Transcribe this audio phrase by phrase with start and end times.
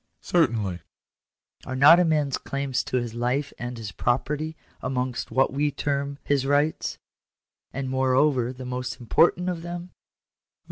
[0.33, 0.79] "Certainly.""
[1.67, 6.17] Are not a man's claims to his life and his property amongst what we term
[6.23, 6.97] his rights;
[7.71, 9.91] and moreover, the most important of them?"